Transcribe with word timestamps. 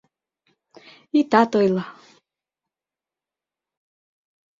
Итат 1.19 1.51
ойло! 1.59 1.83